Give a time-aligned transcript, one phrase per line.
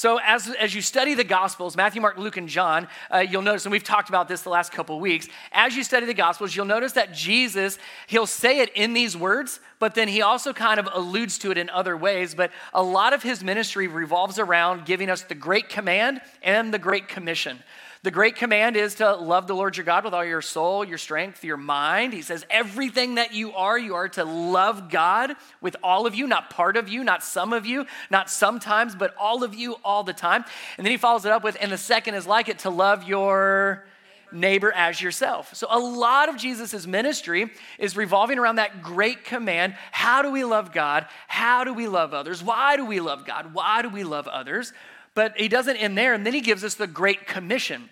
[0.00, 3.66] So, as, as you study the Gospels, Matthew, Mark, Luke, and John, uh, you'll notice,
[3.66, 6.64] and we've talked about this the last couple weeks, as you study the Gospels, you'll
[6.64, 10.88] notice that Jesus, he'll say it in these words, but then he also kind of
[10.90, 12.34] alludes to it in other ways.
[12.34, 16.78] But a lot of his ministry revolves around giving us the Great Command and the
[16.78, 17.58] Great Commission.
[18.02, 20.96] The great command is to love the Lord your God with all your soul, your
[20.96, 22.14] strength, your mind.
[22.14, 26.26] He says, everything that you are, you are to love God with all of you,
[26.26, 30.02] not part of you, not some of you, not sometimes, but all of you all
[30.02, 30.46] the time.
[30.78, 33.04] And then he follows it up with, and the second is like it, to love
[33.06, 33.84] your
[34.32, 35.54] neighbor as yourself.
[35.54, 39.74] So a lot of Jesus' ministry is revolving around that great command.
[39.92, 41.06] How do we love God?
[41.28, 42.42] How do we love others?
[42.42, 43.52] Why do we love God?
[43.52, 44.72] Why do we love others?
[45.14, 47.90] But he doesn't end there, and then he gives us the Great Commission.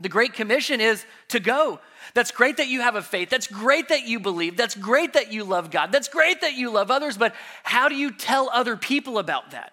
[0.00, 1.78] The Great Commission is to go.
[2.14, 3.30] That's great that you have a faith.
[3.30, 4.56] That's great that you believe.
[4.56, 5.92] That's great that you love God.
[5.92, 9.72] That's great that you love others, but how do you tell other people about that?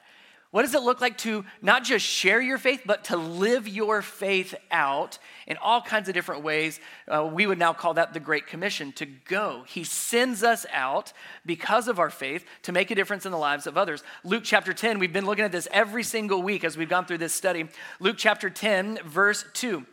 [0.52, 4.02] What does it look like to not just share your faith, but to live your
[4.02, 6.82] faith out in all kinds of different ways?
[7.08, 9.64] Uh, we would now call that the Great Commission to go.
[9.66, 11.14] He sends us out
[11.46, 14.04] because of our faith to make a difference in the lives of others.
[14.26, 17.20] Luke chapter 10, we've been looking at this every single week as we've gone through
[17.20, 17.70] this study.
[18.02, 19.86] Luke chapter 10, verse 2.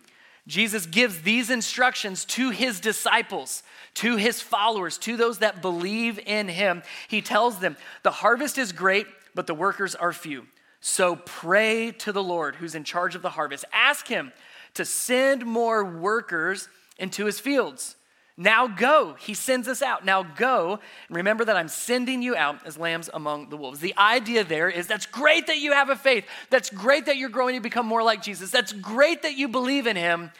[0.48, 3.62] Jesus gives these instructions to his disciples,
[3.94, 6.82] to his followers, to those that believe in him.
[7.06, 9.06] He tells them, The harvest is great
[9.38, 10.48] but the workers are few.
[10.80, 13.64] So pray to the Lord who's in charge of the harvest.
[13.72, 14.32] Ask him
[14.74, 17.94] to send more workers into his fields.
[18.40, 19.16] Now go.
[19.18, 20.04] He sends us out.
[20.04, 20.78] Now go.
[21.10, 23.80] Remember that I'm sending you out as lambs among the wolves.
[23.80, 26.24] The idea there is that's great that you have a faith.
[26.48, 28.52] That's great that you're growing to become more like Jesus.
[28.52, 30.30] That's great that you believe in him,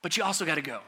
[0.00, 0.80] but you also got to go.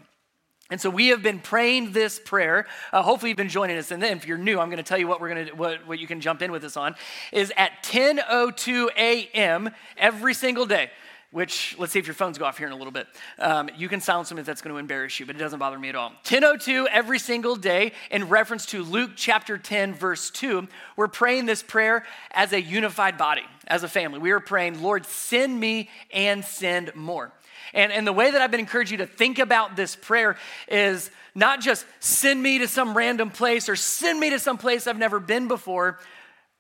[0.70, 2.66] And so we have been praying this prayer.
[2.90, 3.90] Uh, hopefully, you've been joining us.
[3.90, 5.86] And then, if you're new, I'm going to tell you what we're going to what,
[5.86, 6.96] what you can jump in with us on
[7.30, 9.70] is at 10:02 a.m.
[9.98, 10.90] every single day.
[11.34, 13.08] Which let's see if your phones go off here in a little bit.
[13.40, 15.76] Um, you can silence them if that's going to embarrass you, but it doesn't bother
[15.76, 16.12] me at all.
[16.22, 20.68] 10:02 every single day in reference to Luke chapter 10 verse 2.
[20.94, 24.20] We're praying this prayer as a unified body, as a family.
[24.20, 27.32] We are praying, Lord, send me and send more.
[27.72, 30.36] And, and the way that I've been encouraging you to think about this prayer
[30.68, 34.86] is not just send me to some random place or send me to some place
[34.86, 35.98] I've never been before.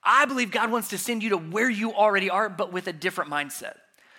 [0.02, 2.92] I believe God wants to send you to where you already are, but with a
[2.92, 3.74] different mindset.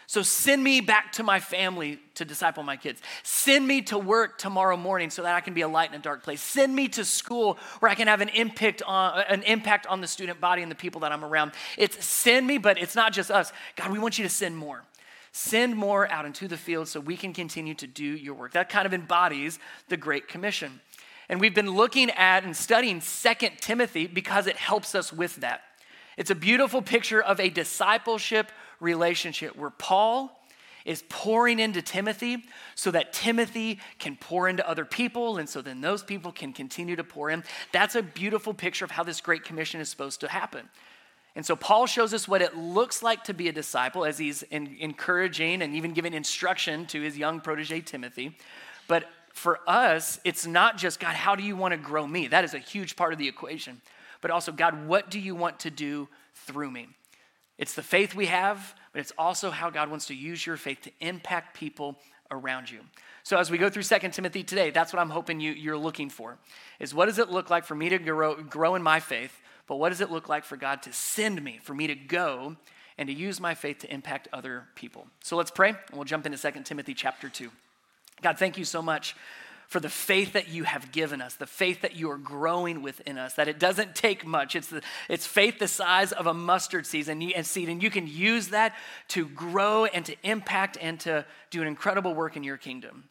[0.07, 3.01] So send me back to my family to disciple my kids.
[3.23, 6.01] Send me to work tomorrow morning so that I can be a light in a
[6.01, 6.41] dark place.
[6.41, 10.07] Send me to school where I can have an impact on an impact on the
[10.07, 11.53] student body and the people that I'm around.
[11.77, 13.51] It's send me, but it's not just us.
[13.75, 14.83] God, we want you to send more.
[15.31, 18.53] Send more out into the field so we can continue to do your work.
[18.53, 20.79] That kind of embodies the Great Commission.
[21.27, 25.61] And we've been looking at and studying Second Timothy because it helps us with that.
[26.17, 30.41] It's a beautiful picture of a discipleship relationship where Paul
[30.85, 32.43] is pouring into Timothy
[32.75, 36.95] so that Timothy can pour into other people, and so then those people can continue
[36.95, 37.43] to pour in.
[37.71, 40.69] That's a beautiful picture of how this Great Commission is supposed to happen.
[41.35, 44.43] And so Paul shows us what it looks like to be a disciple as he's
[44.43, 48.37] in, encouraging and even giving instruction to his young protege Timothy.
[48.87, 52.27] But for us, it's not just, God, how do you want to grow me?
[52.27, 53.81] That is a huge part of the equation.
[54.21, 56.87] But also, God, what do you want to do through me?
[57.57, 60.81] It's the faith we have, but it's also how God wants to use your faith
[60.81, 61.97] to impact people
[62.31, 62.79] around you.
[63.23, 66.09] So as we go through Second Timothy today, that's what I'm hoping you, you're looking
[66.09, 66.37] for.
[66.79, 69.41] Is what does it look like for me to grow, grow in my faith?
[69.67, 72.55] But what does it look like for God to send me, for me to go
[72.97, 75.07] and to use my faith to impact other people?
[75.23, 77.49] So let's pray, and we'll jump into 2 Timothy chapter 2.
[78.21, 79.15] God, thank you so much
[79.67, 83.17] for the faith that you have given us, the faith that you are growing within
[83.17, 84.55] us, that it doesn't take much.
[84.55, 87.89] It's, the, it's faith the size of a mustard seed and, and seed, and you
[87.89, 88.75] can use that
[89.09, 93.09] to grow and to impact and to do an incredible work in your kingdom.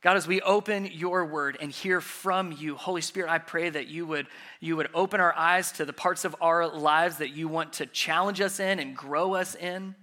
[0.00, 3.88] God, as we open your word and hear from you, Holy Spirit, I pray that
[3.88, 4.28] you would,
[4.60, 7.86] you would open our eyes to the parts of our lives that you want to
[7.86, 9.96] challenge us in and grow us in.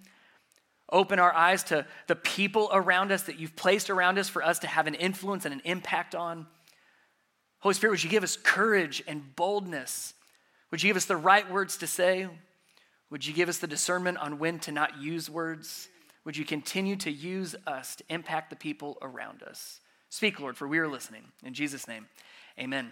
[0.92, 4.60] Open our eyes to the people around us that you've placed around us for us
[4.60, 6.48] to have an influence and an impact on.
[7.60, 10.14] Holy Spirit, would you give us courage and boldness?
[10.70, 12.28] Would you give us the right words to say?
[13.10, 15.88] Would you give us the discernment on when to not use words?
[16.26, 19.80] Would you continue to use us to impact the people around us?
[20.10, 21.24] Speak, Lord, for we are listening.
[21.44, 22.08] In Jesus' name,
[22.60, 22.92] amen.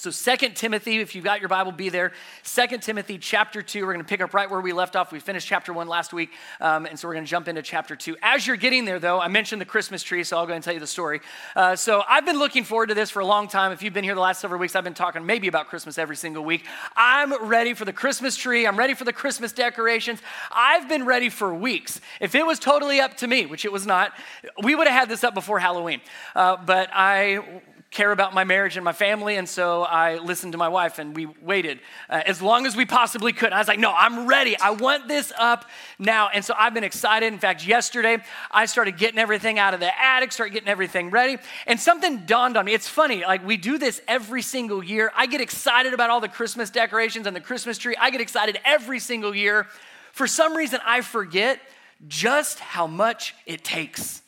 [0.00, 2.12] So Second Timothy, if you've got your Bible, be there.
[2.42, 3.84] Second Timothy chapter 2.
[3.84, 5.12] We're going to pick up right where we left off.
[5.12, 7.94] We finished chapter 1 last week, um, and so we're going to jump into chapter
[7.94, 8.16] 2.
[8.22, 10.72] As you're getting there, though, I mentioned the Christmas tree, so I'll go and tell
[10.72, 11.20] you the story.
[11.54, 13.72] Uh, so I've been looking forward to this for a long time.
[13.72, 16.16] If you've been here the last several weeks, I've been talking maybe about Christmas every
[16.16, 16.64] single week.
[16.96, 18.66] I'm ready for the Christmas tree.
[18.66, 20.22] I'm ready for the Christmas decorations.
[20.50, 22.00] I've been ready for weeks.
[22.20, 24.14] If it was totally up to me, which it was not,
[24.62, 26.00] we would have had this up before Halloween.
[26.34, 27.60] Uh, but I
[27.90, 31.14] care about my marriage and my family, and so I listened to my wife and
[31.14, 33.52] we waited uh, as long as we possibly could.
[33.52, 34.56] I was like, no, I'm ready.
[34.56, 35.64] I want this up
[35.98, 36.28] now.
[36.32, 37.32] And so I've been excited.
[37.32, 41.38] In fact, yesterday I started getting everything out of the attic, started getting everything ready,
[41.66, 42.74] and something dawned on me.
[42.74, 45.10] It's funny, like we do this every single year.
[45.16, 47.96] I get excited about all the Christmas decorations and the Christmas tree.
[47.98, 49.66] I get excited every single year.
[50.12, 51.60] For some reason, I forget
[52.06, 54.22] just how much it takes.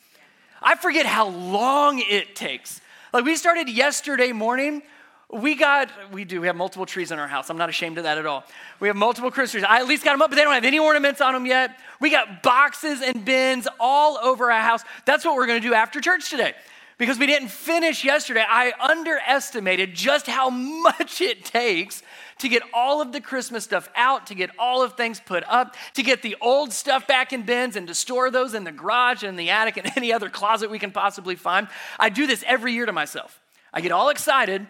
[0.61, 2.81] I forget how long it takes.
[3.12, 4.82] Like we started yesterday morning.
[5.31, 7.50] We got, we do, we have multiple trees in our house.
[7.50, 8.44] I'm not ashamed of that at all.
[8.81, 9.64] We have multiple Christmas trees.
[9.69, 11.79] I at least got them up, but they don't have any ornaments on them yet.
[12.00, 14.82] We got boxes and bins all over our house.
[15.06, 16.55] That's what we're gonna do after church today.
[17.02, 22.00] Because we didn't finish yesterday, I underestimated just how much it takes
[22.38, 25.75] to get all of the Christmas stuff out, to get all of things put up,
[25.94, 29.25] to get the old stuff back in bins and to store those in the garage
[29.25, 31.66] and the attic and any other closet we can possibly find.
[31.99, 33.40] I do this every year to myself.
[33.75, 34.64] I get all excited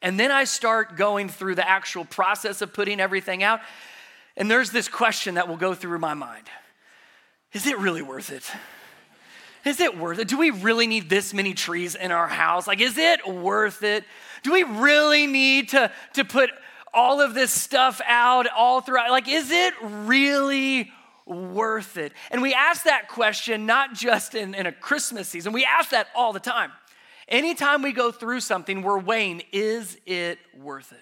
[0.00, 3.60] and then I start going through the actual process of putting everything out.
[4.34, 6.46] And there's this question that will go through my mind
[7.52, 8.50] Is it really worth it?
[9.64, 10.28] Is it worth it?
[10.28, 12.66] Do we really need this many trees in our house?
[12.66, 14.04] Like, is it worth it?
[14.42, 16.50] Do we really need to, to put
[16.92, 19.10] all of this stuff out all throughout.
[19.10, 20.90] Like, is it really
[21.26, 22.12] worth it?
[22.30, 26.08] And we ask that question not just in, in a Christmas season, we ask that
[26.14, 26.72] all the time.
[27.28, 30.98] Anytime we go through something, we're weighing, is it worth it?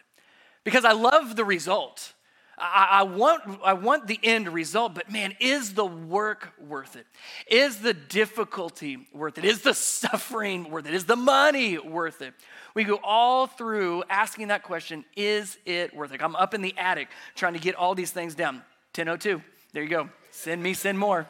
[0.62, 2.12] Because I love the result.
[2.60, 7.06] I, I, want, I want the end result, but man, is the work worth it?
[7.46, 9.44] Is the difficulty worth it?
[9.44, 10.94] Is the suffering worth it?
[10.94, 12.34] Is the money worth it?
[12.75, 16.22] We go all through asking that question is it worth it?
[16.22, 18.56] I'm up in the attic trying to get all these things down.
[18.94, 20.08] 1002, there you go.
[20.31, 21.26] Send me, send more.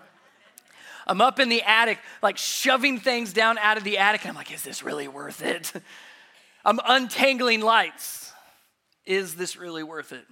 [1.07, 4.37] I'm up in the attic, like shoving things down out of the attic, and I'm
[4.37, 5.73] like, is this really worth it?
[6.65, 8.33] I'm untangling lights.
[9.07, 10.27] Is this really worth it?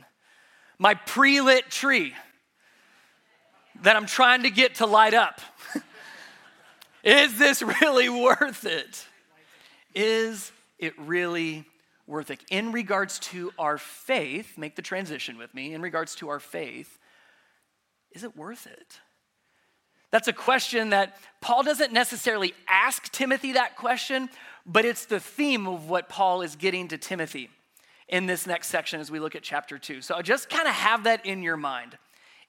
[0.78, 2.14] My pre lit tree
[3.82, 5.40] that I'm trying to get to light up.
[7.04, 9.06] is this really worth it?
[9.94, 11.64] Is it really
[12.06, 12.40] worth it?
[12.50, 15.72] In regards to our faith, make the transition with me.
[15.72, 16.98] In regards to our faith,
[18.12, 19.00] is it worth it?
[20.10, 24.30] That's a question that Paul doesn't necessarily ask Timothy that question,
[24.64, 27.50] but it's the theme of what Paul is getting to Timothy
[28.08, 30.00] in this next section as we look at chapter 2.
[30.00, 31.98] So just kind of have that in your mind.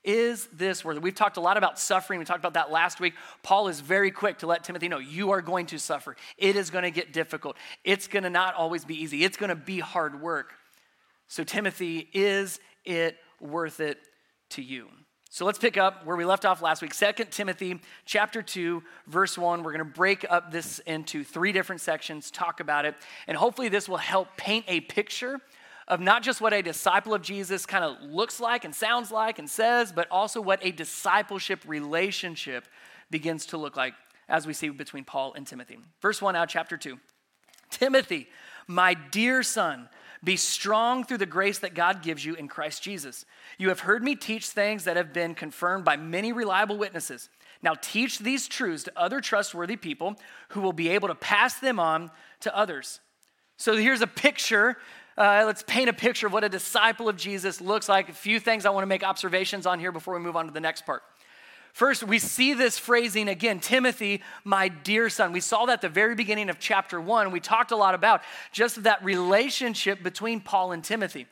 [0.04, 1.04] Is this worth it?
[1.04, 2.19] We've talked a lot about suffering.
[2.19, 3.13] We talked about that last week.
[3.44, 6.15] Paul is very quick to let Timothy know you are going to suffer.
[6.38, 7.57] It is going to get difficult.
[7.83, 9.25] It's going to not always be easy.
[9.25, 10.54] It's going to be hard work.
[11.27, 13.98] So, Timothy, is it worth it
[14.51, 14.88] to you?
[15.37, 16.95] So let's pick up where we left off last week.
[16.95, 19.61] Second Timothy chapter 2, verse 1.
[19.61, 22.95] We're going to break up this into three different sections, talk about it,
[23.27, 25.39] and hopefully this will help paint a picture
[25.87, 29.37] of not just what a disciple of Jesus kind of looks like and sounds like
[29.37, 32.67] and says, but also what a discipleship relationship
[33.11, 33.93] begins to look like
[34.27, 35.77] as we see between Paul and Timothy.
[36.01, 36.97] Verse 1 out, chapter 2.
[37.69, 38.27] Timothy,
[38.65, 39.87] my dear son,
[40.23, 43.25] be strong through the grace that God gives you in Christ Jesus.
[43.57, 47.29] You have heard me teach things that have been confirmed by many reliable witnesses.
[47.61, 50.15] Now teach these truths to other trustworthy people
[50.49, 52.11] who will be able to pass them on
[52.42, 52.99] to others.
[53.57, 54.77] So here's a picture
[55.18, 58.07] uh, let's paint a picture of what a disciple of Jesus looks like.
[58.07, 60.53] A few things I want to make observations on here before we move on to
[60.53, 61.01] the next part.
[61.74, 65.31] First, we see this phrasing again Timothy, my dear son.
[65.31, 67.31] We saw that at the very beginning of chapter one.
[67.31, 68.21] We talked a lot about
[68.52, 71.28] just that relationship between Paul and Timothy.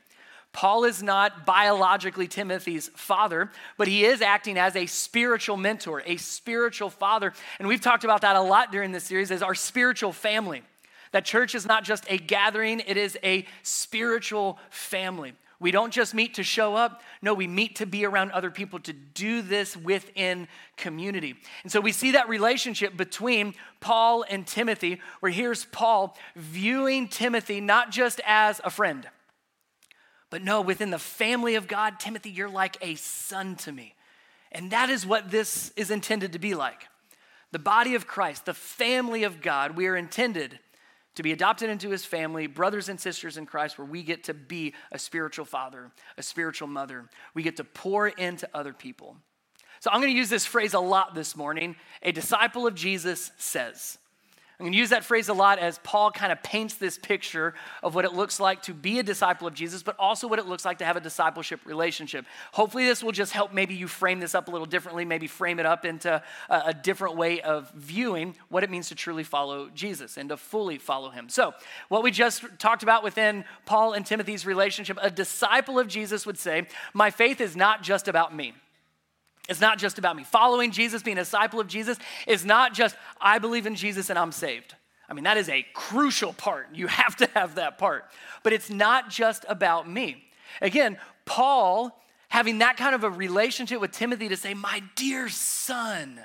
[0.56, 6.16] Paul is not biologically Timothy's father, but he is acting as a spiritual mentor, a
[6.16, 7.34] spiritual father.
[7.60, 10.64] And we've talked about that a lot during this series as our spiritual family.
[11.12, 15.34] That church is not just a gathering, it is a spiritual family.
[15.60, 17.02] We don't just meet to show up.
[17.22, 21.36] No, we meet to be around other people to do this within community.
[21.64, 27.62] And so we see that relationship between Paul and Timothy, where here's Paul viewing Timothy
[27.62, 29.08] not just as a friend,
[30.30, 33.96] but no, within the family of God, Timothy, you're like a son to me.
[34.52, 36.88] And that is what this is intended to be like.
[37.52, 40.60] The body of Christ, the family of God, we are intended
[41.16, 44.34] to be adopted into his family, brothers and sisters in Christ, where we get to
[44.34, 47.10] be a spiritual father, a spiritual mother.
[47.34, 49.18] We get to pour into other people.
[49.80, 51.76] So I'm going to use this phrase a lot this morning.
[52.02, 53.98] A disciple of Jesus says.
[54.58, 57.56] I'm going to use that phrase a lot as Paul kind of paints this picture
[57.84, 60.46] of what it looks like to be a disciple of Jesus, but also what it
[60.46, 62.26] looks like to have a discipleship relationship.
[62.54, 65.60] Hopefully, this will just help maybe you frame this up a little differently, maybe frame
[65.60, 69.70] it up into a, a different way of viewing what it means to truly follow
[69.76, 71.28] Jesus and to fully follow him.
[71.28, 71.54] So,
[71.90, 76.38] what we just talked about within Paul and Timothy's relationship, a disciple of Jesus would
[76.38, 78.54] say, My faith is not just about me.
[79.48, 80.24] It's not just about me.
[80.24, 81.98] Following Jesus, being a disciple of Jesus,
[82.28, 84.76] is not just, I believe in Jesus and I'm saved.
[85.08, 86.70] I mean, that is a crucial part.
[86.74, 88.06] You have to have that part.
[88.44, 90.24] But it's not just about me.
[90.62, 92.00] Again, Paul
[92.30, 96.20] having that kind of a relationship with Timothy to say, My dear son,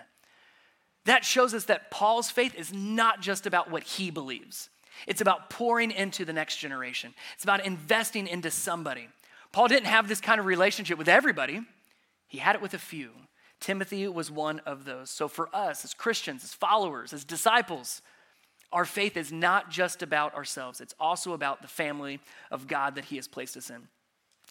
[1.04, 4.70] that shows us that Paul's faith is not just about what he believes,
[5.06, 9.08] it's about pouring into the next generation, it's about investing into somebody.
[9.52, 11.60] Paul didn't have this kind of relationship with everybody.
[12.30, 13.10] He had it with a few.
[13.58, 15.10] Timothy was one of those.
[15.10, 18.02] So for us as Christians, as followers, as disciples,
[18.72, 22.20] our faith is not just about ourselves, it's also about the family
[22.52, 23.88] of God that He has placed us in.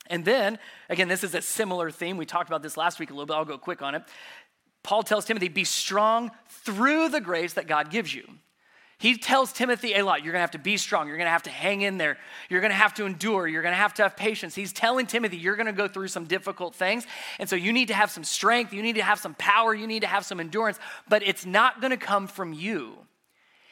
[0.07, 0.59] And then,
[0.89, 2.17] again, this is a similar theme.
[2.17, 3.35] We talked about this last week a little bit.
[3.35, 4.03] I'll go quick on it.
[4.83, 8.27] Paul tells Timothy, be strong through the grace that God gives you.
[8.99, 10.25] He tells Timothy a lot.
[10.25, 11.07] You're going to have to be strong.
[11.07, 12.17] You're going to have to hang in there.
[12.49, 13.47] You're going to have to endure.
[13.47, 14.55] You're going to have to have patience.
[14.55, 17.07] He's telling Timothy, you're going to go through some difficult things.
[17.39, 18.73] And so you need to have some strength.
[18.73, 19.73] You need to have some power.
[19.73, 20.79] You need to have some endurance.
[21.07, 22.97] But it's not going to come from you.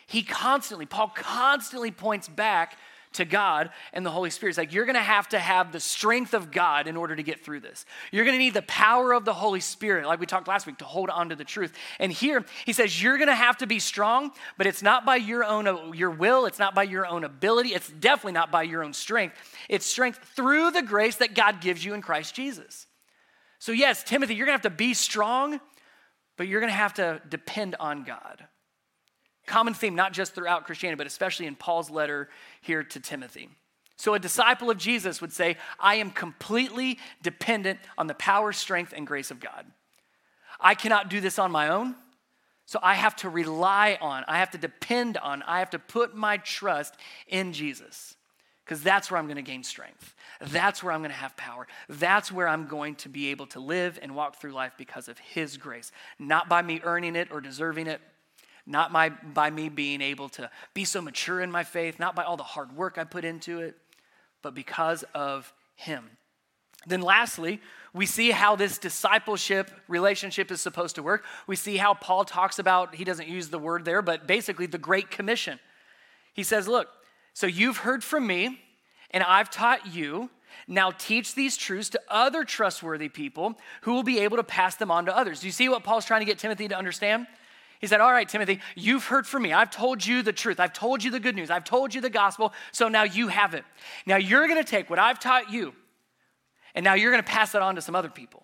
[0.06, 2.78] He constantly, Paul constantly points back
[3.14, 4.52] to God and the Holy Spirit.
[4.52, 7.24] It's like you're going to have to have the strength of God in order to
[7.24, 7.86] get through this.
[8.12, 10.78] You're going to need the power of the Holy Spirit, like we talked last week,
[10.80, 11.74] to hold on to the truth.
[12.00, 15.16] And here he says you're going to have to be strong, but it's not by
[15.16, 18.84] your own your will, it's not by your own ability, it's definitely not by your
[18.84, 19.36] own strength.
[19.70, 22.88] It's strength through the grace that God gives you in Christ Jesus.
[23.60, 25.60] So yes, Timothy, you're going to have to be strong,
[26.38, 28.46] but you're going to have to depend on God.
[29.48, 32.30] Common theme, not just throughout Christianity, but especially in Paul's letter
[32.62, 33.50] here to Timothy.
[33.96, 38.94] So, a disciple of Jesus would say, I am completely dependent on the power, strength,
[38.96, 39.66] and grace of God.
[40.60, 41.96] I cannot do this on my own.
[42.66, 46.16] So, I have to rely on, I have to depend on, I have to put
[46.16, 46.94] my trust
[47.28, 48.16] in Jesus
[48.64, 50.14] because that's where I'm going to gain strength.
[50.42, 51.68] That's where I'm going to have power.
[51.88, 55.18] That's where I'm going to be able to live and walk through life because of
[55.18, 58.02] His grace, not by me earning it or deserving it,
[58.68, 62.24] not my, by me being able to be so mature in my faith, not by
[62.24, 63.76] all the hard work I put into it,
[64.42, 66.04] but because of Him.
[66.86, 67.62] Then, lastly,
[67.94, 71.24] we see how this discipleship relationship is supposed to work.
[71.48, 74.78] We see how Paul talks about, he doesn't use the word there, but basically the
[74.78, 75.60] Great Commission.
[76.34, 76.90] He says, Look,
[77.34, 78.60] so you've heard from me,
[79.12, 80.30] and I've taught you.
[80.68, 84.90] Now teach these truths to other trustworthy people who will be able to pass them
[84.90, 85.42] on to others.
[85.42, 87.28] Do you see what Paul's trying to get Timothy to understand?
[87.80, 89.54] He said, All right, Timothy, you've heard from me.
[89.54, 90.60] I've told you the truth.
[90.60, 91.50] I've told you the good news.
[91.50, 92.54] I've told you the gospel.
[92.72, 93.66] So now you have it.
[94.06, 95.74] Now you're going to take what I've taught you,
[96.74, 98.44] and now you're going to pass it on to some other people.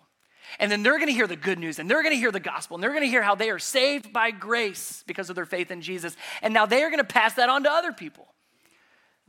[0.58, 2.38] And then they're going to hear the good news, and they're going to hear the
[2.38, 5.46] gospel, and they're going to hear how they are saved by grace because of their
[5.46, 6.16] faith in Jesus.
[6.42, 8.28] And now they are going to pass that on to other people.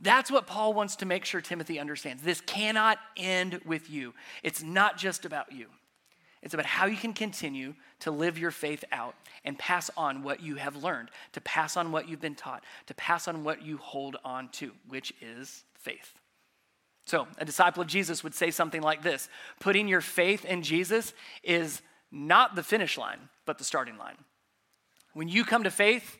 [0.00, 2.22] That's what Paul wants to make sure Timothy understands.
[2.22, 5.66] This cannot end with you, it's not just about you.
[6.42, 9.14] It's about how you can continue to live your faith out
[9.44, 12.94] and pass on what you have learned, to pass on what you've been taught, to
[12.94, 16.14] pass on what you hold on to, which is faith.
[17.06, 19.28] So, a disciple of Jesus would say something like this
[19.60, 24.16] Putting your faith in Jesus is not the finish line, but the starting line.
[25.14, 26.18] When you come to faith,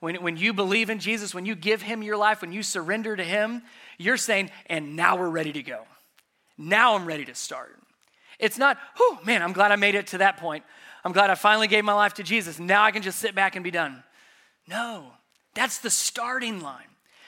[0.00, 3.16] when, when you believe in Jesus, when you give Him your life, when you surrender
[3.16, 3.62] to Him,
[3.96, 5.84] you're saying, and now we're ready to go.
[6.58, 7.78] Now I'm ready to start.
[8.38, 10.64] It's not, oh man, I'm glad I made it to that point.
[11.04, 12.58] I'm glad I finally gave my life to Jesus.
[12.58, 14.02] Now I can just sit back and be done.
[14.66, 15.12] No,
[15.54, 16.86] that's the starting line.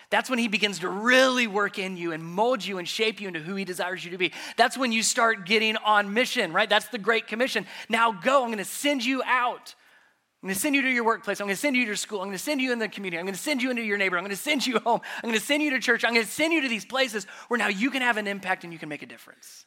[0.09, 3.27] That's when he begins to really work in you and mold you and shape you
[3.27, 4.33] into who he desires you to be.
[4.57, 6.69] That's when you start getting on mission, right?
[6.69, 7.67] That's the Great Commission.
[7.89, 9.75] Now go, I'm going to send you out.
[10.43, 11.41] I'm going to send you to your workplace.
[11.41, 12.21] I'm going to send you to your school.
[12.21, 13.19] I'm going to send you in the community.
[13.19, 14.17] I'm going to send you into your neighbor.
[14.17, 15.01] I'm going to send you home.
[15.17, 16.05] I'm going to send you to church.
[16.05, 18.63] I'm going to send you to these places where now you can have an impact
[18.63, 19.67] and you can make a difference.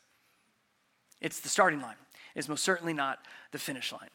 [1.22, 1.96] It's the starting line.
[2.36, 3.20] It's most certainly not
[3.52, 4.10] the finish line.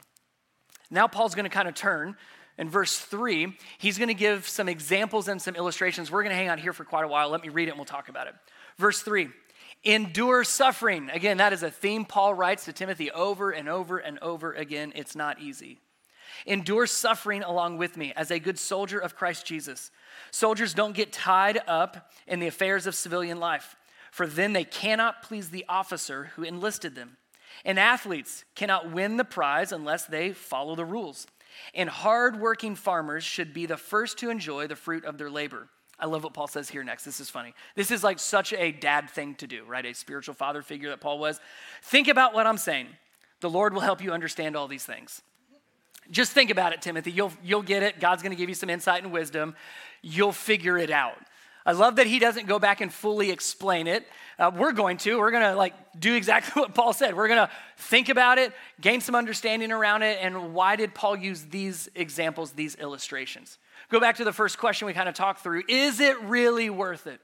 [0.91, 2.17] Now, Paul's going to kind of turn.
[2.57, 6.11] In verse 3, he's going to give some examples and some illustrations.
[6.11, 7.29] We're going to hang out here for quite a while.
[7.29, 8.35] Let me read it and we'll talk about it.
[8.79, 9.29] Verse 3
[9.85, 11.11] endure suffering.
[11.11, 14.93] Again, that is a theme Paul writes to Timothy over and over and over again.
[14.97, 15.79] It's not easy.
[16.47, 19.91] Endure suffering along with me as a good soldier of Christ Jesus.
[20.31, 23.77] Soldiers don't get tied up in the affairs of civilian life,
[24.15, 27.17] for then they cannot please the officer who enlisted them.
[27.65, 31.27] And athletes cannot win the prize unless they follow the rules.
[31.75, 35.69] And hardworking farmers should be the first to enjoy the fruit of their labor.
[35.99, 37.03] I love what Paul says here next.
[37.05, 37.55] This is funny.
[37.75, 39.85] This is like such a dad thing to do, right?
[39.85, 41.41] A spiritual father figure that Paul was.
[41.83, 42.87] Think about what I'm saying.
[43.41, 45.23] The Lord will help you understand all these things.
[46.13, 47.11] Just think about it, Timothy.
[47.11, 47.99] You'll, you'll get it.
[47.99, 49.57] God's going to give you some insight and wisdom.
[50.03, 51.19] You'll figure it out.
[51.67, 54.07] I love that he doesn't go back and fully explain it.
[54.39, 55.19] Uh, we're going to.
[55.19, 57.17] We're going to like do exactly what Paul said.
[57.17, 61.17] We're going to think about it, gain some understanding around it, and why did Paul
[61.17, 63.59] use these examples, these illustrations?
[63.89, 65.63] Go back to the first question we kind of talked through.
[65.69, 67.21] Is it really worth it?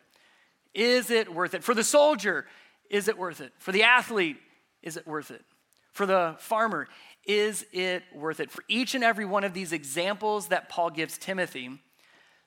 [0.73, 1.65] Is it worth it?
[1.65, 2.47] For the soldier,
[2.89, 3.53] is it worth it?
[3.59, 4.39] For the athlete,
[4.83, 5.45] is it worth it?
[5.93, 6.89] For the farmer,
[7.27, 8.51] is it worth it?
[8.51, 11.71] For each and every one of these examples that Paul gives Timothy,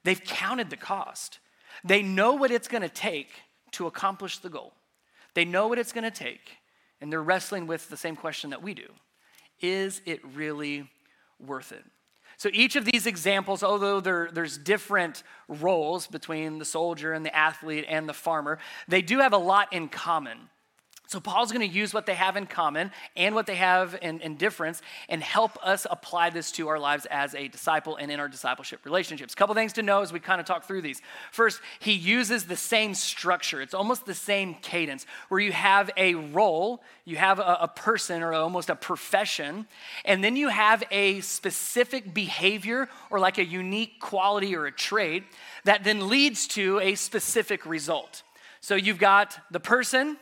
[0.04, 1.40] they've counted the cost.
[1.84, 3.30] They know what it's going to take
[3.72, 4.74] to accomplish the goal.
[5.34, 6.58] They know what it's going to take,
[7.02, 8.88] and they're wrestling with the same question that we do
[9.62, 10.90] Is it really
[11.40, 11.84] worth it?
[12.38, 17.86] So each of these examples, although there's different roles between the soldier and the athlete
[17.88, 20.50] and the farmer, they do have a lot in common.
[21.08, 24.22] So, Paul's going to use what they have in common and what they have in,
[24.22, 28.22] in, difference and help us apply this to our lives as a disciple and in
[28.22, 29.34] our discipleship relationships.
[29.34, 31.02] A couple things to know as we kind of talk through these.
[31.32, 36.16] First, he uses the same structure, it's almost the same cadence where you have a
[36.16, 39.68] role, you have a, a person or almost a profession,
[40.06, 45.26] and then you have a specific behavior or like a unique quality or a trait
[45.66, 48.24] that then leads to a specific result.
[48.62, 50.18] So, you've got the person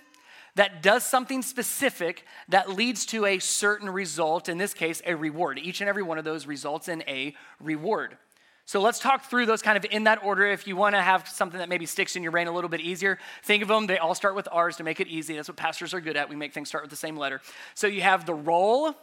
[0.56, 5.60] that does something specific that leads to a certain result, in this case, a reward.
[5.60, 8.18] Each and every one of those results in a reward.
[8.66, 10.46] So let's talk through those kind of in that order.
[10.46, 12.80] If you want to have something that maybe sticks in your brain a little bit
[12.80, 13.88] easier, think of them.
[13.88, 15.36] They all start with R's to make it easy.
[15.36, 16.30] That's what pastors are good at.
[16.30, 17.42] We make things start with the same letter.
[17.76, 18.96] So you have the role,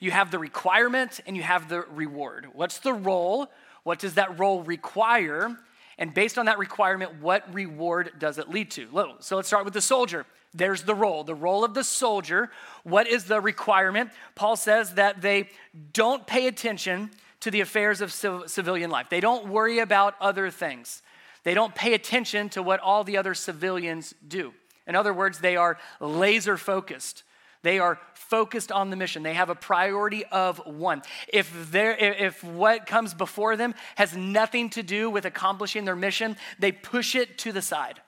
[0.00, 2.48] you have the requirement, and you have the reward.
[2.52, 3.48] What's the role?
[3.84, 5.56] What does that role require?
[5.96, 8.88] And based on that requirement, what reward does it lead to?
[9.20, 10.26] So let's start with the soldier.
[10.52, 12.50] There's the role, the role of the soldier.
[12.82, 14.10] What is the requirement?
[14.34, 15.48] Paul says that they
[15.92, 21.02] don't pay attention to the affairs of civilian life, they don't worry about other things.
[21.42, 24.52] They don't pay attention to what all the other civilians do.
[24.86, 27.22] In other words, they are laser focused.
[27.62, 29.22] They are focused on the mission.
[29.22, 31.02] They have a priority of one.
[31.28, 36.72] If, if what comes before them has nothing to do with accomplishing their mission, they
[36.72, 38.00] push it to the side.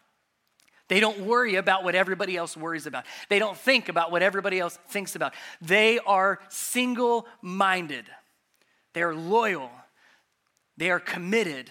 [0.93, 3.07] They don't worry about what everybody else worries about.
[3.31, 5.33] They don't think about what everybody else thinks about.
[5.63, 8.05] They are single minded.
[8.93, 9.71] They are loyal.
[10.77, 11.71] They are committed.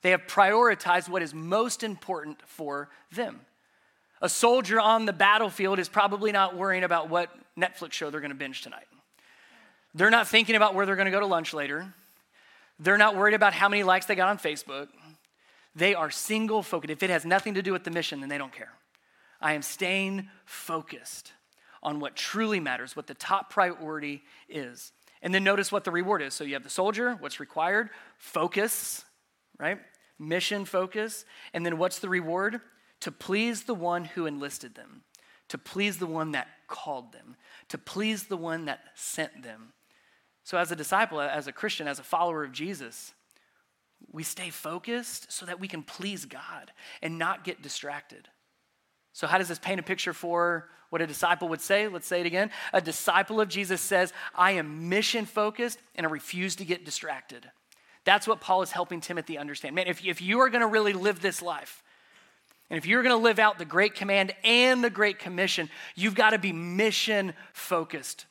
[0.00, 3.42] They have prioritized what is most important for them.
[4.20, 8.32] A soldier on the battlefield is probably not worrying about what Netflix show they're going
[8.32, 8.88] to binge tonight.
[9.94, 11.94] They're not thinking about where they're going to go to lunch later.
[12.80, 14.88] They're not worried about how many likes they got on Facebook.
[15.74, 16.90] They are single focused.
[16.90, 18.72] If it has nothing to do with the mission, then they don't care.
[19.40, 21.32] I am staying focused
[21.82, 24.92] on what truly matters, what the top priority is.
[25.20, 26.34] And then notice what the reward is.
[26.34, 29.04] So you have the soldier, what's required, focus,
[29.58, 29.78] right?
[30.18, 31.24] Mission focus.
[31.52, 32.60] And then what's the reward?
[33.00, 35.02] To please the one who enlisted them,
[35.48, 37.36] to please the one that called them,
[37.68, 39.72] to please the one that sent them.
[40.44, 43.12] So, as a disciple, as a Christian, as a follower of Jesus,
[44.10, 48.28] we stay focused so that we can please God and not get distracted.
[49.12, 51.88] So, how does this paint a picture for what a disciple would say?
[51.88, 52.50] Let's say it again.
[52.72, 57.50] A disciple of Jesus says, I am mission focused and I refuse to get distracted.
[58.04, 59.74] That's what Paul is helping Timothy understand.
[59.74, 61.82] Man, if, if you are going to really live this life,
[62.68, 66.14] and if you're going to live out the Great Command and the Great Commission, you've
[66.14, 68.26] got to be mission focused.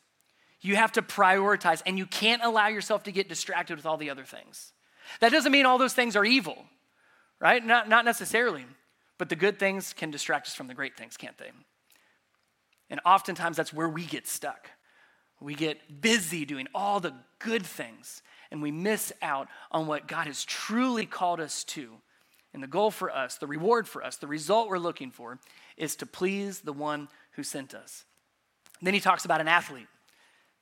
[0.60, 4.10] You have to prioritize, and you can't allow yourself to get distracted with all the
[4.10, 4.72] other things.
[5.20, 6.64] That doesn't mean all those things are evil,
[7.40, 7.64] right?
[7.64, 8.66] Not, not necessarily.
[9.18, 11.50] But the good things can distract us from the great things, can't they?
[12.90, 14.70] And oftentimes that's where we get stuck.
[15.40, 20.26] We get busy doing all the good things, and we miss out on what God
[20.26, 21.90] has truly called us to.
[22.54, 25.38] And the goal for us, the reward for us, the result we're looking for
[25.76, 28.04] is to please the one who sent us.
[28.80, 29.88] And then he talks about an athlete.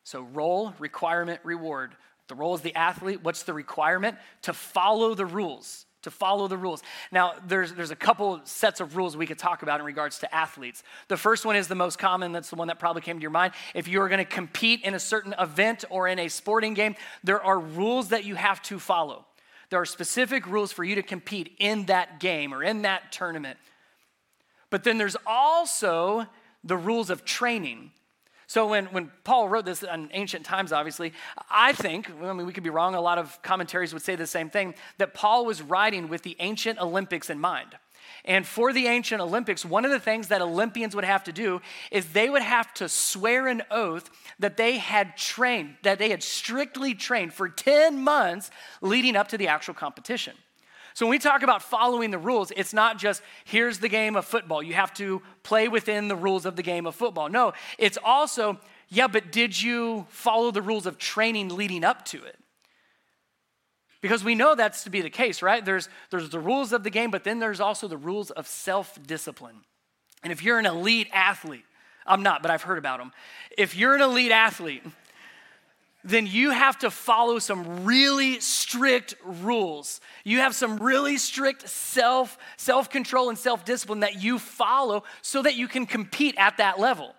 [0.04, 1.96] So, role, requirement, reward.
[2.30, 3.22] The role is the athlete.
[3.22, 4.16] What's the requirement?
[4.42, 5.84] To follow the rules.
[6.02, 6.82] to follow the rules.
[7.12, 10.34] Now, there's, there's a couple sets of rules we could talk about in regards to
[10.34, 10.82] athletes.
[11.08, 13.30] The first one is the most common, that's the one that probably came to your
[13.30, 13.52] mind.
[13.74, 16.94] If you are going to compete in a certain event or in a sporting game,
[17.22, 19.26] there are rules that you have to follow.
[19.68, 23.58] There are specific rules for you to compete in that game or in that tournament.
[24.70, 26.26] But then there's also
[26.64, 27.92] the rules of training.
[28.50, 31.12] So when, when Paul wrote this in ancient times, obviously,
[31.48, 34.26] I think, I mean, we could be wrong, a lot of commentaries would say the
[34.26, 37.76] same thing, that Paul was writing with the ancient Olympics in mind.
[38.24, 41.60] And for the ancient Olympics, one of the things that Olympians would have to do
[41.92, 44.10] is they would have to swear an oath
[44.40, 49.38] that they had trained, that they had strictly trained for 10 months leading up to
[49.38, 50.34] the actual competition.
[50.94, 54.24] So when we talk about following the rules, it's not just here's the game of
[54.24, 54.62] football.
[54.62, 57.28] You have to play within the rules of the game of football.
[57.28, 62.22] No, it's also, yeah, but did you follow the rules of training leading up to
[62.24, 62.38] it?
[64.00, 65.64] Because we know that's to be the case, right?
[65.64, 68.98] There's, there's the rules of the game, but then there's also the rules of self
[69.06, 69.56] discipline.
[70.22, 71.64] And if you're an elite athlete,
[72.06, 73.12] I'm not, but I've heard about them.
[73.56, 74.82] If you're an elite athlete,
[76.02, 80.00] then you have to follow some really strict rules.
[80.24, 85.42] You have some really strict self self control and self discipline that you follow so
[85.42, 87.14] that you can compete at that level.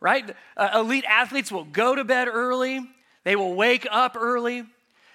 [0.00, 0.34] Right?
[0.56, 2.80] Uh, elite athletes will go to bed early.
[3.24, 4.64] They will wake up early.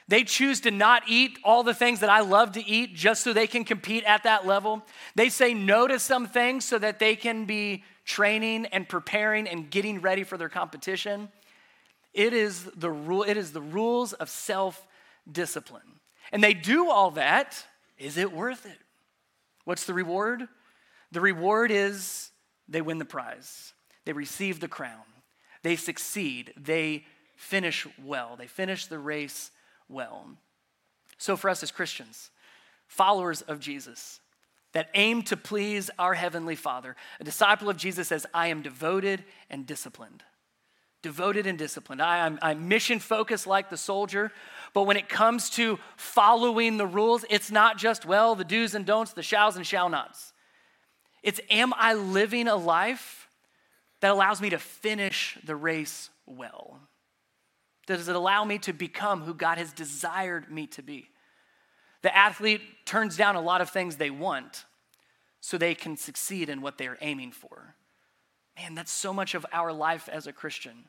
[0.08, 3.34] They choose to not eat all the things that I love to eat just so
[3.34, 4.82] they can compete at that level.
[5.16, 9.70] They say no to some things so that they can be training and preparing and
[9.70, 11.28] getting ready for their competition.
[12.18, 16.00] It is the rule, it is the rules of self-discipline.
[16.32, 17.64] And they do all that.
[18.00, 18.80] Is it worth it?
[19.66, 20.48] What's the reward?
[21.12, 22.32] The reward is
[22.68, 23.74] they win the prize.
[24.06, 25.04] They receive the crown.
[25.62, 26.54] They succeed.
[26.58, 28.36] They finish well.
[28.36, 29.52] They finish the race
[29.88, 30.26] well.
[31.20, 32.32] So, for us as Christians,
[32.88, 34.22] followers of Jesus,
[34.74, 39.24] that aim to please our Heavenly Father, a disciple of Jesus says, I am devoted
[39.52, 40.24] and disciplined
[41.08, 42.02] devoted and disciplined.
[42.02, 44.30] I, am I'm mission focused like the soldier.
[44.74, 48.86] But when it comes to following the rules, it's not just, well, the do's and
[48.86, 50.34] don'ts, the shalls and shall nots.
[51.24, 53.30] It's, am I living a life
[54.02, 56.82] that allows me to finish the race well?
[57.86, 61.08] Does it allow me to become who God has desired me to be?
[62.02, 64.65] The athlete turns down a lot of things they want
[65.39, 67.76] so they can succeed in what they are aiming for.
[68.58, 70.84] Man, that's so much of our life as a Christian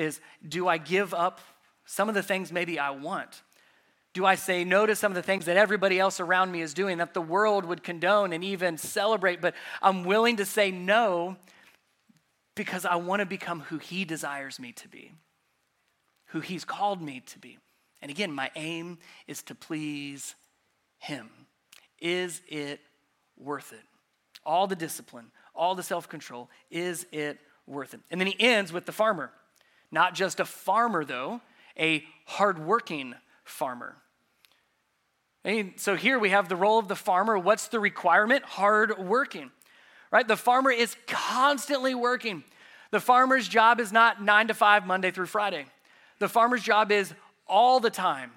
[0.00, 1.40] is do I give up
[1.84, 3.42] some of the things maybe I want?
[4.12, 6.74] Do I say no to some of the things that everybody else around me is
[6.74, 11.36] doing that the world would condone and even celebrate, but I'm willing to say no
[12.56, 15.12] because I want to become who He desires me to be,
[16.26, 17.58] who He's called me to be.
[18.02, 20.34] And again, my aim is to please
[20.98, 21.30] Him.
[22.00, 22.80] Is it
[23.38, 23.84] worth it?
[24.44, 28.00] All the discipline, all the self control, is it worth it?
[28.10, 29.30] And then he ends with the farmer.
[29.92, 31.40] Not just a farmer, though,
[31.78, 33.96] a hardworking farmer.
[35.44, 37.38] And so here we have the role of the farmer.
[37.38, 38.44] What's the requirement?
[38.44, 39.50] Hard working,
[40.10, 40.26] right?
[40.26, 42.44] The farmer is constantly working.
[42.90, 45.66] The farmer's job is not nine to five, Monday through Friday.
[46.18, 47.14] The farmer's job is
[47.46, 48.32] all the time,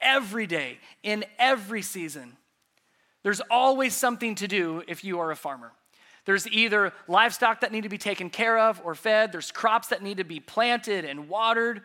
[0.00, 2.36] every day, in every season.
[3.22, 5.72] There's always something to do if you are a farmer.
[6.26, 10.02] There's either livestock that need to be taken care of or fed, there's crops that
[10.02, 11.82] need to be planted and watered.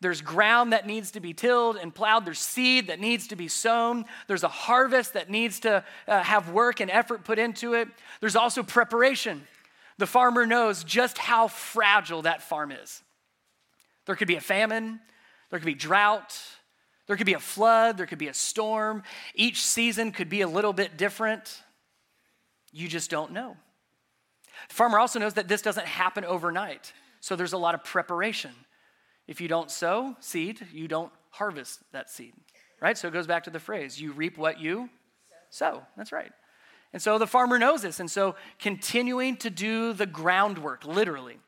[0.00, 2.24] There's ground that needs to be tilled and plowed.
[2.24, 4.04] There's seed that needs to be sown.
[4.26, 7.86] There's a harvest that needs to uh, have work and effort put into it.
[8.18, 9.46] There's also preparation.
[9.98, 13.00] The farmer knows just how fragile that farm is.
[14.06, 14.98] There could be a famine,
[15.50, 16.36] there could be drought,
[17.06, 19.04] there could be a flood, there could be a storm.
[19.36, 21.62] Each season could be a little bit different.
[22.72, 23.56] You just don't know.
[24.68, 28.52] The farmer also knows that this doesn't happen overnight, so there's a lot of preparation.
[29.26, 32.34] If you don't sow seed, you don't harvest that seed,
[32.80, 32.98] right?
[32.98, 34.90] So it goes back to the phrase you reap what you
[35.50, 35.82] sow.
[35.96, 36.32] That's right.
[36.92, 38.00] And so the farmer knows this.
[38.00, 41.38] And so continuing to do the groundwork, literally,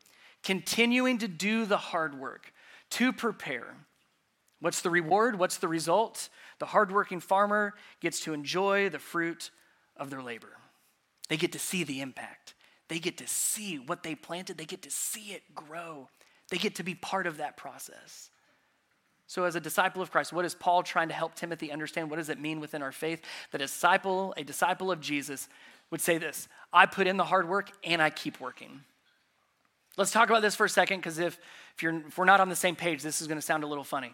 [0.43, 2.51] continuing to do the hard work
[2.91, 3.75] to prepare.
[4.59, 5.37] What's the reward?
[5.37, 6.29] What's the result?
[6.59, 9.51] The hardworking farmer gets to enjoy the fruit
[9.97, 10.57] of their labor.
[11.29, 12.54] They get to see the impact.
[12.87, 16.09] They get to see what they planted, they get to see it grow.
[16.49, 18.29] They get to be part of that process.
[19.27, 22.11] So, as a disciple of Christ, what is Paul trying to help Timothy understand?
[22.11, 23.21] What does it mean within our faith?
[23.51, 25.49] That a disciple, a disciple of Jesus,
[25.89, 28.81] would say this I put in the hard work and I keep working.
[29.97, 31.39] Let's talk about this for a second, because if,
[31.81, 33.83] if, if we're not on the same page, this is going to sound a little
[33.83, 34.13] funny.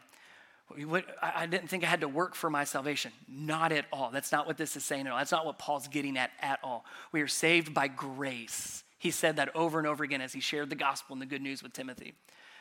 [1.22, 3.12] I didn't think I had to work for my salvation.
[3.28, 4.12] Not at all.
[4.12, 5.18] That's not what this is saying at all.
[5.18, 6.86] That's not what Paul's getting at at all.
[7.12, 8.84] We are saved by grace.
[8.98, 11.42] He said that over and over again as he shared the gospel and the good
[11.42, 12.14] news with Timothy.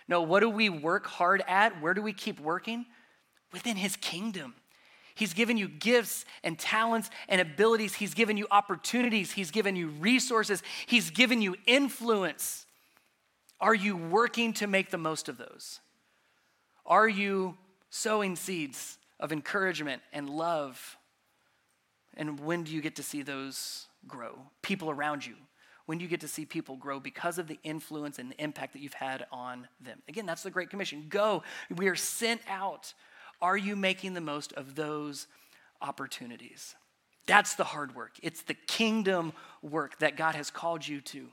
[0.08, 1.80] No, what do we work hard at?
[1.80, 2.86] Where do we keep working?
[3.52, 4.54] Within his kingdom.
[5.14, 7.94] He's given you gifts and talents and abilities.
[7.94, 9.32] He's given you opportunities.
[9.32, 10.62] He's given you resources.
[10.86, 12.64] He's given you influence.
[13.60, 15.80] Are you working to make the most of those?
[16.86, 17.56] Are you
[17.90, 20.96] sowing seeds of encouragement and love?
[22.16, 24.38] And when do you get to see those grow?
[24.62, 25.34] People around you.
[25.86, 28.74] When do you get to see people grow because of the influence and the impact
[28.74, 30.02] that you've had on them?
[30.08, 31.06] Again, that's the Great Commission.
[31.08, 31.42] Go.
[31.74, 32.94] We are sent out.
[33.42, 35.26] Are you making the most of those
[35.82, 36.76] opportunities?
[37.26, 38.12] That's the hard work.
[38.22, 41.28] It's the kingdom work that God has called you to.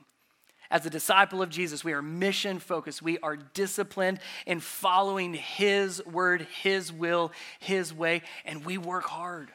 [0.70, 3.00] As a disciple of Jesus, we are mission focused.
[3.00, 9.50] We are disciplined in following His word, His will, His way, and we work hard.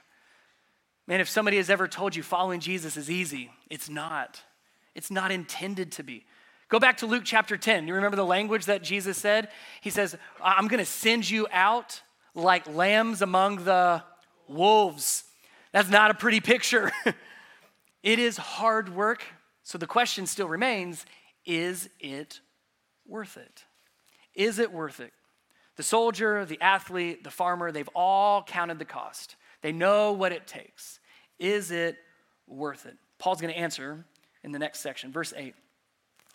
[1.06, 4.42] Man, if somebody has ever told you following Jesus is easy, it's not.
[4.96, 6.26] It's not intended to be.
[6.70, 7.88] Go back to Luke chapter 10.
[7.88, 9.50] You remember the language that Jesus said?
[9.82, 12.02] He says, I'm going to send you out
[12.34, 14.02] like lambs among the
[14.48, 15.26] wolves.
[15.72, 16.92] That's not a pretty picture.
[18.04, 19.24] it is hard work.
[19.64, 21.06] So the question still remains
[21.46, 22.40] is it
[23.08, 23.64] worth it?
[24.34, 25.12] Is it worth it?
[25.76, 29.36] The soldier, the athlete, the farmer, they've all counted the cost.
[29.62, 31.00] They know what it takes.
[31.40, 31.98] Is it
[32.48, 32.96] worth it?
[33.18, 34.06] Paul's going to answer
[34.44, 35.56] in the next section, verse 8.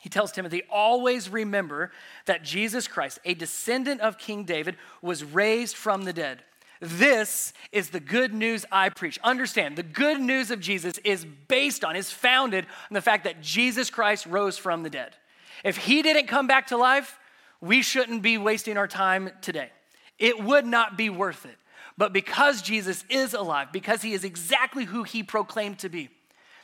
[0.01, 1.91] He tells Timothy, always remember
[2.27, 6.43] that Jesus Christ, a descendant of King David, was raised from the dead.
[6.81, 9.19] This is the good news I preach.
[9.25, 13.43] Understand, the good news of Jesus is based on, is founded on the fact that
[13.43, 15.17] Jesus Christ rose from the dead.
[15.65, 17.19] If he didn't come back to life,
[17.61, 19.71] we shouldn't be wasting our time today.
[20.19, 21.57] It would not be worth it.
[21.97, 26.11] But because Jesus is alive, because he is exactly who he proclaimed to be,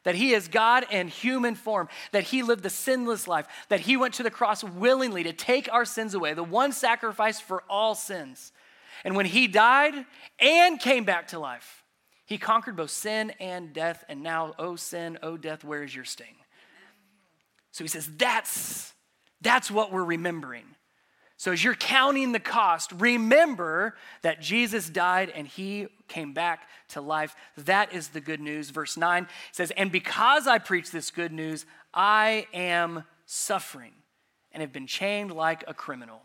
[0.04, 3.96] that he is God in human form, that he lived the sinless life, that he
[3.96, 7.96] went to the cross willingly to take our sins away, the one sacrifice for all
[7.96, 8.52] sins.
[9.02, 9.94] And when he died
[10.38, 11.84] and came back to life,
[12.26, 14.04] he conquered both sin and death.
[14.08, 16.36] And now, oh sin, oh death, where is your sting?
[17.72, 18.92] So he says, that's,
[19.40, 20.64] that's what we're remembering.
[21.36, 27.00] So as you're counting the cost, remember that Jesus died and he came back to
[27.00, 27.34] life.
[27.58, 28.70] That is the good news.
[28.70, 33.92] Verse 9 says, And because I preach this good news, I am suffering
[34.52, 36.22] and have been chained like a criminal.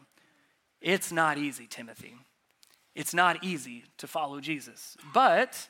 [0.80, 2.16] It's not easy, Timothy.
[2.96, 4.98] It's not easy to follow Jesus.
[5.14, 5.70] But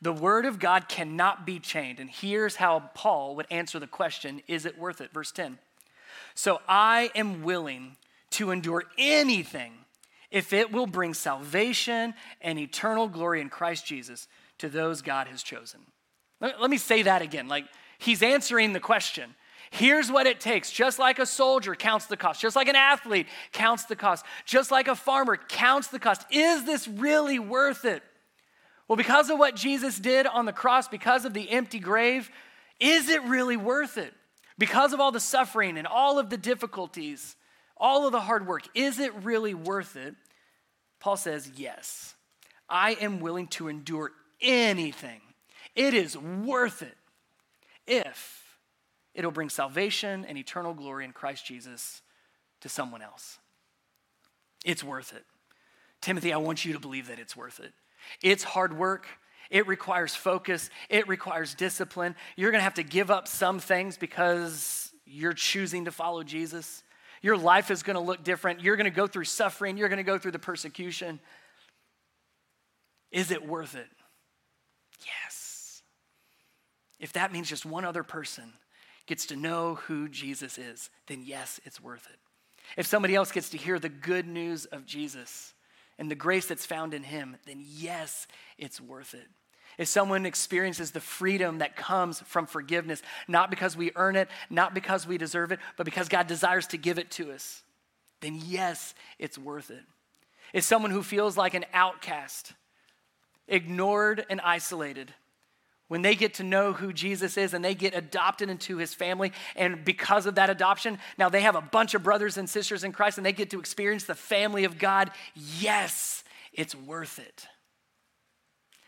[0.00, 1.98] the word of God cannot be chained.
[1.98, 5.12] And here's how Paul would answer the question Is it worth it?
[5.12, 5.58] Verse 10.
[6.34, 7.96] So I am willing
[8.30, 9.72] to endure anything
[10.30, 14.28] if it will bring salvation and eternal glory in Christ Jesus
[14.58, 15.80] to those God has chosen.
[16.40, 17.48] Let, let me say that again.
[17.48, 17.64] Like,
[17.98, 19.34] he's answering the question.
[19.70, 20.70] Here's what it takes.
[20.70, 24.70] Just like a soldier counts the cost, just like an athlete counts the cost, just
[24.70, 26.24] like a farmer counts the cost.
[26.30, 28.02] Is this really worth it?
[28.86, 32.30] Well, because of what Jesus did on the cross, because of the empty grave,
[32.80, 34.14] is it really worth it?
[34.56, 37.36] Because of all the suffering and all of the difficulties,
[37.76, 40.14] all of the hard work, is it really worth it?
[41.00, 42.14] Paul says, Yes.
[42.68, 45.20] I am willing to endure anything.
[45.74, 46.96] It is worth it
[47.86, 48.44] if
[49.18, 52.02] it'll bring salvation and eternal glory in Christ Jesus
[52.60, 53.38] to someone else.
[54.64, 55.24] It's worth it.
[56.00, 57.72] Timothy, I want you to believe that it's worth it.
[58.22, 59.06] It's hard work.
[59.50, 60.70] It requires focus.
[60.88, 62.14] It requires discipline.
[62.36, 66.84] You're going to have to give up some things because you're choosing to follow Jesus.
[67.20, 68.60] Your life is going to look different.
[68.60, 69.76] You're going to go through suffering.
[69.76, 71.18] You're going to go through the persecution.
[73.10, 73.88] Is it worth it?
[75.04, 75.82] Yes.
[77.00, 78.52] If that means just one other person
[79.08, 82.18] gets to know who Jesus is, then yes, it's worth it.
[82.76, 85.54] If somebody else gets to hear the good news of Jesus
[85.98, 89.26] and the grace that's found in him, then yes, it's worth it
[89.78, 94.74] if someone experiences the freedom that comes from forgiveness, not because we earn it, not
[94.74, 97.62] because we deserve it, but because God desires to give it to us,
[98.20, 99.84] then yes, it's worth it.
[100.52, 102.52] If someone who feels like an outcast,
[103.46, 105.14] ignored and isolated,
[105.88, 109.32] when they get to know who Jesus is and they get adopted into his family,
[109.56, 112.92] and because of that adoption, now they have a bunch of brothers and sisters in
[112.92, 116.22] Christ and they get to experience the family of God, yes,
[116.52, 117.46] it's worth it.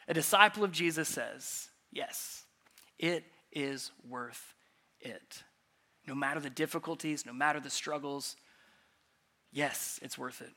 [0.08, 2.44] A disciple of Jesus says, Yes,
[2.98, 4.54] it is worth
[5.00, 5.42] it.
[6.06, 8.36] No matter the difficulties, no matter the struggles,
[9.52, 10.52] yes, it's worth it.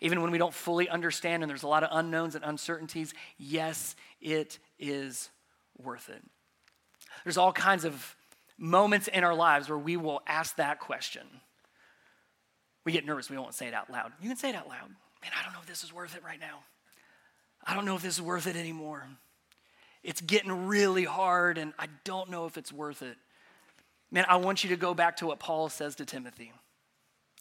[0.00, 3.94] even when we don't fully understand and there's a lot of unknowns and uncertainties, yes,
[4.20, 5.30] it is
[5.78, 6.22] worth it.
[7.24, 8.16] There's all kinds of
[8.58, 11.26] moments in our lives where we will ask that question.
[12.84, 14.12] We get nervous, we won't say it out loud.
[14.20, 14.88] You can say it out loud.
[15.22, 16.60] Man, I don't know if this is worth it right now.
[17.64, 19.06] I don't know if this is worth it anymore.
[20.02, 23.16] It's getting really hard, and I don't know if it's worth it.
[24.10, 26.52] Man, I want you to go back to what Paul says to Timothy.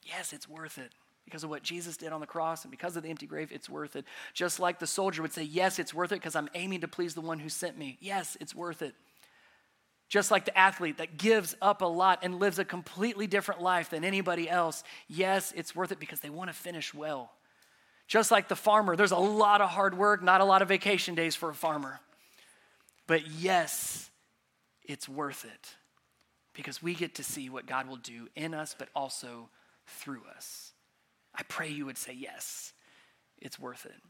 [0.04, 0.92] Yes, it's worth it.
[1.28, 3.70] Because of what Jesus did on the cross and because of the empty grave, it's
[3.70, 4.06] worth it.
[4.34, 7.16] Just like the soldier would say, Yes, it's worth it because I'm aiming to please
[7.16, 7.98] the one who sent me.
[8.00, 8.96] Yes, it's worth it.
[10.08, 13.90] Just like the athlete that gives up a lot and lives a completely different life
[13.90, 14.86] than anybody else.
[15.10, 17.34] Yes, it's worth it because they want to finish well.
[18.08, 21.14] Just like the farmer, there's a lot of hard work, not a lot of vacation
[21.14, 22.00] days for a farmer.
[23.06, 24.10] But yes,
[24.86, 25.76] it's worth it
[26.54, 29.50] because we get to see what God will do in us, but also
[29.88, 30.72] through us.
[31.38, 32.74] I pray you would say, yes,
[33.38, 34.02] it's worth it.